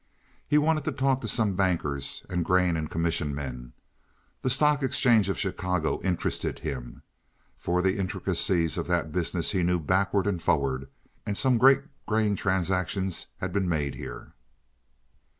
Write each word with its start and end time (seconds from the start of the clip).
He 0.47 0.57
wanted 0.57 0.83
to 0.85 0.91
talk 0.91 1.21
to 1.21 1.27
some 1.27 1.55
bankers 1.55 2.25
and 2.27 2.43
grain 2.43 2.75
and 2.75 2.89
commission 2.89 3.35
men. 3.35 3.73
The 4.41 4.49
stock 4.49 4.81
exchange 4.81 5.29
of 5.29 5.37
Chicago 5.37 6.01
interested 6.01 6.57
him, 6.57 7.03
for 7.55 7.83
the 7.83 7.99
intricacies 7.99 8.79
of 8.79 8.87
that 8.87 9.11
business 9.11 9.51
he 9.51 9.61
knew 9.61 9.79
backward 9.79 10.25
and 10.25 10.41
forward, 10.41 10.89
and 11.23 11.37
some 11.37 11.59
great 11.59 11.83
grain 12.07 12.35
transactions 12.35 13.27
had 13.41 13.53
been 13.53 13.69
made 13.69 13.93
here. 13.93 14.33